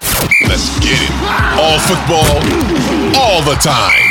[0.00, 1.10] Let's get it.
[1.56, 2.28] All football,
[3.16, 4.08] all the time.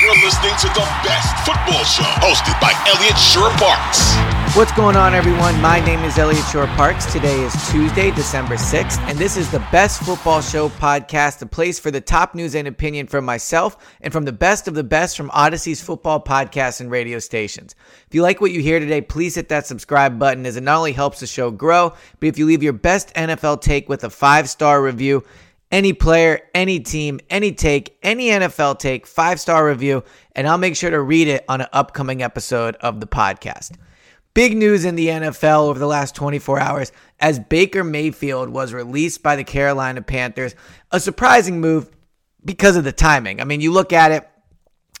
[0.00, 4.39] You're listening to the best football show hosted by Elliot Shorr-Parks.
[4.54, 5.60] What's going on, everyone?
[5.60, 7.12] My name is Elliot Shorr-Parks.
[7.12, 11.78] Today is Tuesday, December 6th, and this is the Best Football Show podcast, the place
[11.78, 15.16] for the top news and opinion from myself and from the best of the best
[15.16, 17.76] from Audacy's football podcasts and radio stations.
[18.08, 20.78] If you like what you hear today, please hit that subscribe button as it not
[20.78, 24.10] only helps the show grow, but if you leave your best NFL take with a
[24.10, 25.22] five star review,
[25.70, 30.02] any player, any team, any take, any NFL take, five star review,
[30.34, 33.76] and I'll make sure to read it on an upcoming episode of the podcast.
[34.32, 39.22] Big news in the NFL over the last 24 hours as Baker Mayfield was released
[39.22, 40.54] by the Carolina Panthers.
[40.92, 41.90] A surprising move
[42.44, 43.40] because of the timing.
[43.40, 44.30] I mean, you look at it,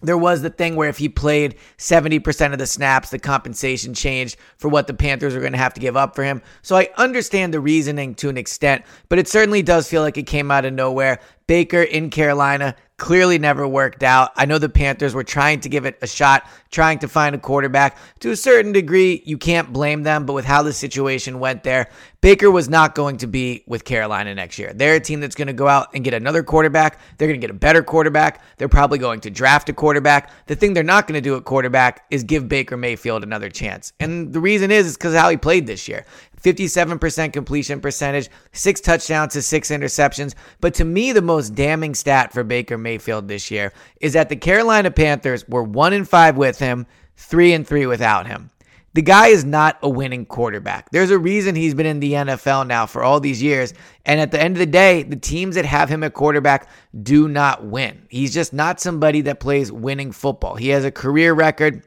[0.02, 4.36] there was the thing where if he played 70% of the snaps, the compensation changed
[4.56, 6.42] for what the Panthers are going to have to give up for him.
[6.62, 10.26] So I understand the reasoning to an extent, but it certainly does feel like it
[10.26, 11.20] came out of nowhere.
[11.46, 14.30] Baker in Carolina clearly never worked out.
[14.36, 17.38] I know the Panthers were trying to give it a shot, trying to find a
[17.38, 17.96] quarterback.
[18.20, 21.88] To a certain degree, you can't blame them, but with how the situation went there,
[22.22, 24.74] Baker was not going to be with Carolina next year.
[24.74, 27.00] They're a team that's going to go out and get another quarterback.
[27.16, 28.42] They're going to get a better quarterback.
[28.58, 30.30] They're probably going to draft a quarterback.
[30.46, 33.94] The thing they're not going to do at quarterback is give Baker Mayfield another chance.
[34.00, 36.04] And the reason is, is because how he played this year.
[36.42, 40.34] 57% completion percentage, six touchdowns to six interceptions.
[40.60, 44.36] But to me, the most damning stat for Baker Mayfield this year is that the
[44.36, 48.50] Carolina Panthers were one and five with him, three and three without him.
[48.92, 50.90] The guy is not a winning quarterback.
[50.90, 53.72] There's a reason he's been in the NFL now for all these years.
[54.04, 56.68] And at the end of the day, the teams that have him at quarterback
[57.00, 58.06] do not win.
[58.08, 60.56] He's just not somebody that plays winning football.
[60.56, 61.84] He has a career record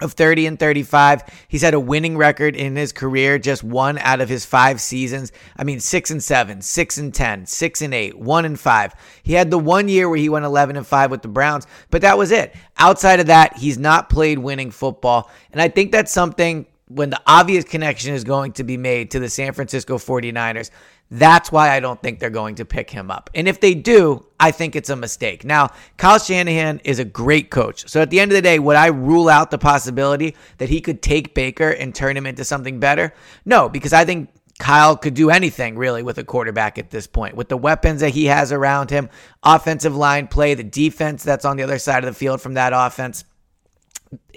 [0.00, 1.22] of 30 and 35.
[1.48, 5.32] He's had a winning record in his career, just one out of his five seasons.
[5.56, 8.94] I mean, six and seven, six and 10, six and eight, one and five.
[9.22, 12.02] He had the one year where he went 11 and five with the Browns, but
[12.02, 12.54] that was it.
[12.78, 15.30] Outside of that, he's not played winning football.
[15.52, 19.20] And I think that's something when the obvious connection is going to be made to
[19.20, 20.70] the San Francisco 49ers.
[21.12, 23.30] That's why I don't think they're going to pick him up.
[23.34, 25.44] And if they do, I think it's a mistake.
[25.44, 27.88] Now, Kyle Shanahan is a great coach.
[27.88, 30.80] So at the end of the day, would I rule out the possibility that he
[30.80, 33.12] could take Baker and turn him into something better?
[33.44, 37.36] No, because I think Kyle could do anything really with a quarterback at this point.
[37.36, 39.08] With the weapons that he has around him,
[39.42, 42.72] offensive line play, the defense that's on the other side of the field from that
[42.74, 43.24] offense.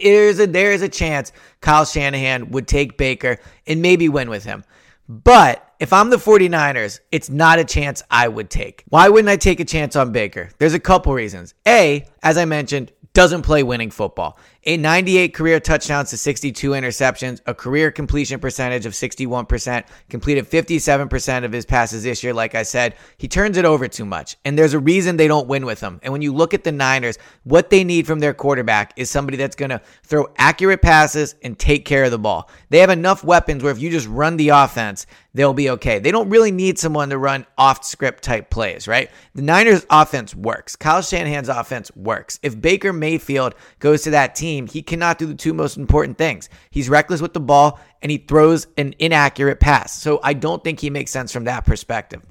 [0.02, 4.44] There's a, there is a chance Kyle Shanahan would take Baker and maybe win with
[4.44, 4.64] him.
[5.10, 8.86] But if I'm the 49ers, it's not a chance I would take.
[8.88, 10.50] Why wouldn't I take a chance on Baker?
[10.58, 11.54] There's a couple reasons.
[11.68, 14.38] A, as I mentioned, doesn't play winning football.
[14.66, 21.44] A 98 career touchdowns to 62 interceptions, a career completion percentage of 61%, completed 57%
[21.44, 22.34] of his passes this year.
[22.34, 24.38] Like I said, he turns it over too much.
[24.46, 26.00] And there's a reason they don't win with him.
[26.02, 29.38] And when you look at the Niners, what they need from their quarterback is somebody
[29.38, 32.50] that's going to throw accurate passes and take care of the ball.
[32.70, 36.00] They have enough weapons where if you just run the offense, they'll be okay.
[36.00, 39.10] They don't really need someone to run off script type plays, right?
[39.36, 40.76] The Niners offense works.
[40.76, 42.40] Kyle Shanahan's offense works.
[42.44, 46.48] If Baker Mayfield goes to that team, he cannot do the two most important things.
[46.70, 49.94] He's reckless with the ball and he throws an inaccurate pass.
[49.94, 52.22] So I don't think he makes sense from that perspective.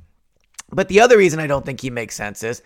[0.70, 2.62] But the other reason I don't think he makes sense is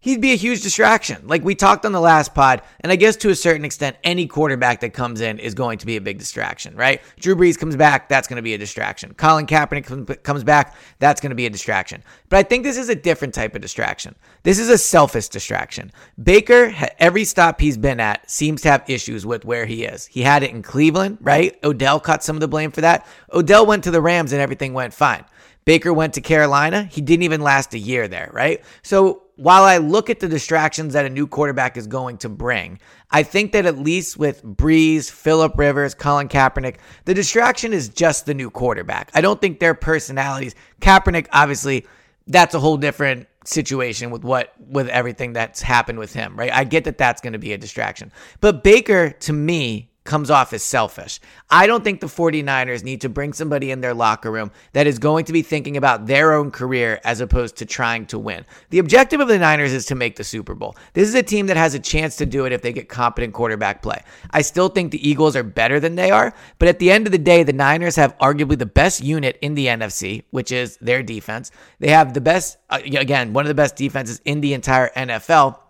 [0.00, 1.26] he'd be a huge distraction.
[1.26, 4.26] Like we talked on the last pod, and I guess to a certain extent, any
[4.26, 7.00] quarterback that comes in is going to be a big distraction, right?
[7.20, 9.14] Drew Brees comes back, that's going to be a distraction.
[9.14, 12.02] Colin Kaepernick comes back, that's going to be a distraction.
[12.28, 14.14] But I think this is a different type of distraction.
[14.42, 15.92] This is a selfish distraction.
[16.22, 20.06] Baker, every stop he's been at, seems to have issues with where he is.
[20.06, 21.58] He had it in Cleveland, right?
[21.62, 23.06] Odell caught some of the blame for that.
[23.32, 25.24] Odell went to the Rams and everything went fine.
[25.66, 26.84] Baker went to Carolina.
[26.84, 28.64] He didn't even last a year there, right?
[28.82, 32.78] So while I look at the distractions that a new quarterback is going to bring,
[33.10, 36.76] I think that at least with Brees, Philip Rivers, Colin Kaepernick,
[37.06, 39.10] the distraction is just the new quarterback.
[39.14, 40.54] I don't think their personalities.
[40.82, 41.86] Kaepernick, obviously,
[42.26, 46.52] that's a whole different situation with what with everything that's happened with him, right?
[46.52, 48.12] I get that that's going to be a distraction.
[48.42, 51.20] But Baker to me comes off as selfish.
[51.50, 54.98] I don't think the 49ers need to bring somebody in their locker room that is
[54.98, 58.44] going to be thinking about their own career as opposed to trying to win.
[58.70, 60.74] The objective of the Niners is to make the Super Bowl.
[60.94, 63.34] This is a team that has a chance to do it if they get competent
[63.34, 64.02] quarterback play.
[64.32, 67.12] I still think the Eagles are better than they are, but at the end of
[67.12, 71.04] the day, the Niners have arguably the best unit in the NFC, which is their
[71.04, 71.52] defense.
[71.78, 75.69] They have the best, uh, again, one of the best defenses in the entire NFL.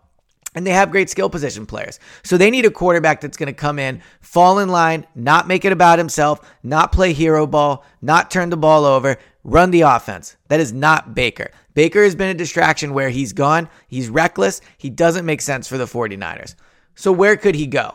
[0.55, 2.01] And they have great skill position players.
[2.25, 5.65] So they need a quarterback that's going to come in, fall in line, not make
[5.65, 10.37] it about himself, not play hero ball, not turn the ball over, run the offense.
[10.49, 11.51] That is not Baker.
[11.75, 15.79] Baker has been a distraction where he's gone, he's reckless, he doesn't make sense for
[15.79, 16.57] the 49ers.
[16.97, 17.95] So where could he go?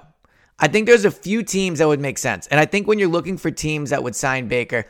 [0.57, 2.47] I think there's a few teams that would make sense.
[2.47, 4.85] And I think when you're looking for teams that would sign Baker,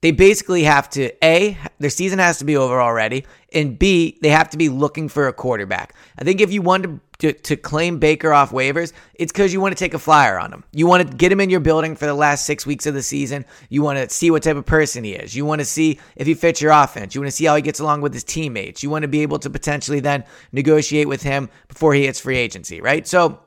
[0.00, 4.30] they basically have to A, their season has to be over already, and B, they
[4.30, 5.94] have to be looking for a quarterback.
[6.18, 9.60] I think if you want to to, to claim Baker off waivers, it's because you
[9.60, 10.64] want to take a flyer on him.
[10.72, 13.02] You want to get him in your building for the last six weeks of the
[13.02, 13.44] season.
[13.68, 15.34] You want to see what type of person he is.
[15.34, 17.14] You want to see if he fits your offense.
[17.14, 18.82] You want to see how he gets along with his teammates.
[18.82, 22.38] You want to be able to potentially then negotiate with him before he hits free
[22.38, 23.06] agency, right?
[23.06, 23.40] So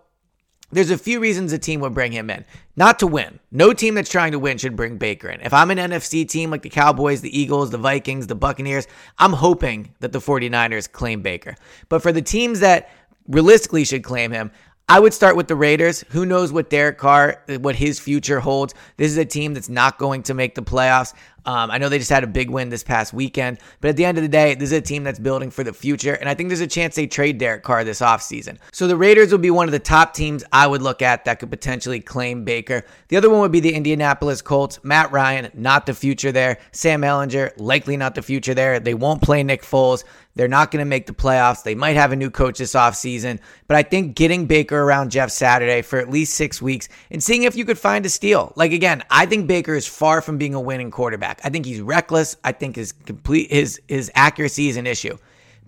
[0.73, 2.45] there's a few reasons a team would bring him in.
[2.75, 3.39] Not to win.
[3.51, 5.39] No team that's trying to win should bring Baker in.
[5.41, 8.87] If I'm an NFC team like the Cowboys, the Eagles, the Vikings, the Buccaneers,
[9.19, 11.55] I'm hoping that the 49ers claim Baker.
[11.89, 12.89] But for the teams that
[13.27, 14.51] realistically should claim him.
[14.89, 16.03] I would start with the Raiders.
[16.09, 18.73] Who knows what Derek Carr, what his future holds?
[18.97, 21.13] This is a team that's not going to make the playoffs.
[21.45, 24.05] Um, I know they just had a big win this past weekend, but at the
[24.05, 26.33] end of the day, this is a team that's building for the future, and I
[26.33, 28.57] think there's a chance they trade Derek Carr this offseason.
[28.71, 31.39] So the Raiders would be one of the top teams I would look at that
[31.39, 32.85] could potentially claim Baker.
[33.09, 34.79] The other one would be the Indianapolis Colts.
[34.83, 36.59] Matt Ryan, not the future there.
[36.71, 38.79] Sam Ehlinger, likely not the future there.
[38.79, 40.03] They won't play Nick Foles.
[40.35, 41.63] They're not going to make the playoffs.
[41.63, 43.39] They might have a new coach this offseason.
[43.67, 47.43] But I think getting Baker around Jeff Saturday for at least six weeks and seeing
[47.43, 48.51] if you could find a steal.
[48.55, 51.32] Like, again, I think Baker is far from being a winning quarterback.
[51.44, 52.35] I think he's reckless.
[52.44, 55.18] I think his complete his his accuracy is an issue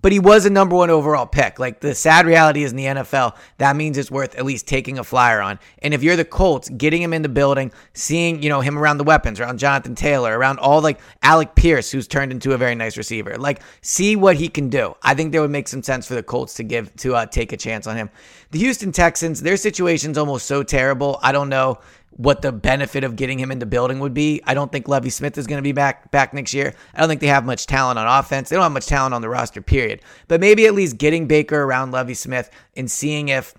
[0.06, 1.58] but he was a number one overall pick.
[1.58, 5.00] Like the sad reality is in the NFL, that means it's worth at least taking
[5.00, 5.58] a flyer on.
[5.82, 8.98] And if you're the Colts, getting him in the building, seeing, you know, him around
[8.98, 12.76] the weapons, around Jonathan Taylor, around all like Alec Pierce, who's turned into a very
[12.76, 14.94] nice receiver, like see what he can do.
[15.02, 17.52] I think there would make some sense for the Colts to give, to uh, take
[17.52, 18.10] a chance on him.
[18.52, 21.18] The Houston Texans, their situation's almost so terrible.
[21.20, 21.80] I don't know
[22.16, 24.40] what the benefit of getting him in the building would be.
[24.44, 26.74] I don't think Lovie Smith is going to be back back next year.
[26.94, 28.48] I don't think they have much talent on offense.
[28.48, 30.00] They don't have much talent on the roster, period.
[30.28, 33.54] But maybe at least getting Baker around Lovie Smith and seeing if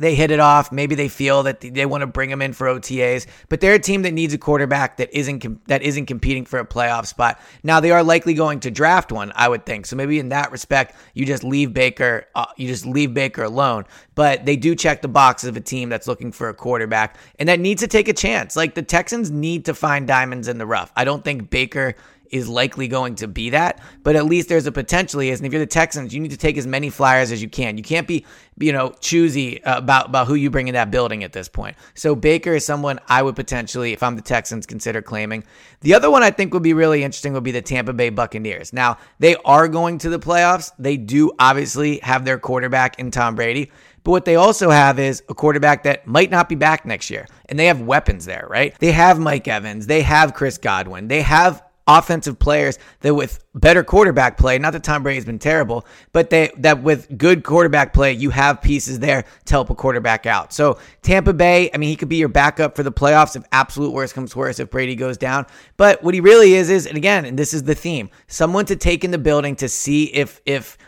[0.00, 0.72] they hit it off.
[0.72, 3.78] Maybe they feel that they want to bring him in for OTAs, but they're a
[3.78, 7.40] team that needs a quarterback that isn't that isn't competing for a playoff spot.
[7.62, 9.86] Now they are likely going to draft one, I would think.
[9.86, 13.84] So maybe in that respect, you just leave Baker, uh, you just leave Baker alone.
[14.14, 17.48] But they do check the boxes of a team that's looking for a quarterback and
[17.48, 18.56] that needs to take a chance.
[18.56, 20.92] Like the Texans need to find diamonds in the rough.
[20.96, 21.94] I don't think Baker
[22.30, 25.40] is likely going to be that, but at least there's a potential is.
[25.40, 27.76] And if you're the Texans, you need to take as many flyers as you can.
[27.76, 28.24] You can't be,
[28.58, 31.76] you know, choosy uh, about, about who you bring in that building at this point.
[31.94, 35.44] So Baker is someone I would potentially, if I'm the Texans, consider claiming.
[35.80, 38.72] The other one I think would be really interesting would be the Tampa Bay Buccaneers.
[38.72, 40.72] Now, they are going to the playoffs.
[40.78, 43.70] They do obviously have their quarterback in Tom Brady.
[44.02, 47.26] But what they also have is a quarterback that might not be back next year.
[47.46, 48.74] And they have weapons there, right?
[48.78, 49.86] They have Mike Evans.
[49.86, 51.08] They have Chris Godwin.
[51.08, 51.62] They have
[51.98, 56.52] offensive players that with better quarterback play, not that Tom Brady's been terrible, but they
[56.58, 60.52] that with good quarterback play, you have pieces there to help a quarterback out.
[60.52, 63.92] So Tampa Bay, I mean, he could be your backup for the playoffs if absolute
[63.92, 65.46] worst comes worst if Brady goes down.
[65.76, 68.76] But what he really is is, and again, and this is the theme, someone to
[68.76, 70.78] take in the building to see if if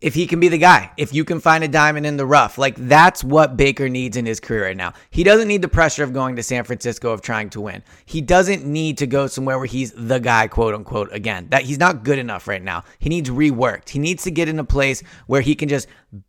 [0.00, 2.56] if he can be the guy, if you can find a diamond in the rough.
[2.56, 4.94] Like that's what Baker needs in his career right now.
[5.10, 7.82] He doesn't need the pressure of going to San Francisco of trying to win.
[8.06, 11.48] He doesn't need to go somewhere where he's the guy, quote unquote, again.
[11.50, 12.84] That he's not good enough right now.
[12.98, 13.90] He needs reworked.
[13.90, 15.86] He needs to get in a place where he can just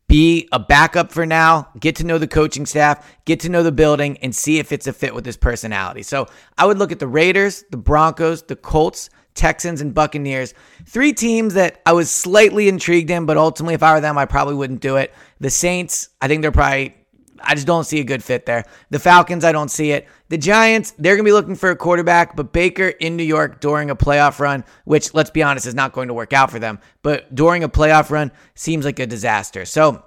[0.07, 3.71] be a backup for now, get to know the coaching staff, get to know the
[3.71, 6.03] building, and see if it's a fit with his personality.
[6.03, 10.53] So I would look at the Raiders, the Broncos, the Colts, Texans, and Buccaneers.
[10.85, 14.25] Three teams that I was slightly intrigued in, but ultimately, if I were them, I
[14.25, 15.13] probably wouldn't do it.
[15.39, 16.95] The Saints, I think they're probably
[17.43, 18.65] I just don't see a good fit there.
[18.89, 20.07] The Falcons, I don't see it.
[20.29, 23.59] The Giants, they're going to be looking for a quarterback, but Baker in New York
[23.59, 26.59] during a playoff run, which let's be honest is not going to work out for
[26.59, 29.65] them, but during a playoff run seems like a disaster.
[29.65, 30.05] So,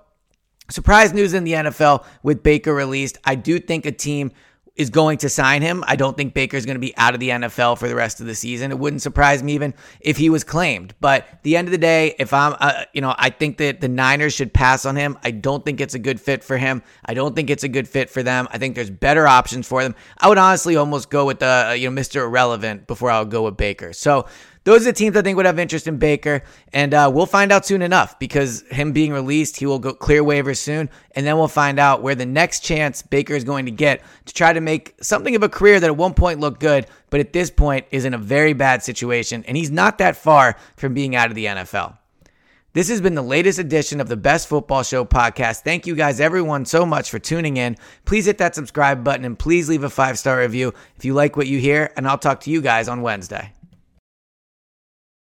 [0.70, 3.18] surprise news in the NFL with Baker released.
[3.24, 4.32] I do think a team
[4.76, 5.84] is going to sign him.
[5.86, 8.26] I don't think Baker's going to be out of the NFL for the rest of
[8.26, 8.72] the season.
[8.72, 10.94] It wouldn't surprise me even if he was claimed.
[11.00, 13.88] But the end of the day, if I'm, uh, you know, I think that the
[13.88, 15.16] Niners should pass on him.
[15.22, 16.82] I don't think it's a good fit for him.
[17.04, 18.48] I don't think it's a good fit for them.
[18.50, 19.94] I think there's better options for them.
[20.18, 22.24] I would honestly almost go with the, uh, you know, Mr.
[22.24, 23.92] Irrelevant before I would go with Baker.
[23.92, 24.26] So
[24.64, 26.42] those are the teams I think would have interest in Baker,
[26.72, 30.22] and uh, we'll find out soon enough because him being released, he will go clear
[30.22, 33.70] waivers soon, and then we'll find out where the next chance Baker is going to
[33.70, 36.86] get to try to make something of a career that at one point looked good,
[37.10, 40.56] but at this point is in a very bad situation, and he's not that far
[40.76, 41.98] from being out of the NFL.
[42.72, 45.60] This has been the latest edition of the Best Football Show podcast.
[45.60, 47.76] Thank you guys, everyone, so much for tuning in.
[48.04, 51.36] Please hit that subscribe button and please leave a five star review if you like
[51.36, 53.52] what you hear, and I'll talk to you guys on Wednesday.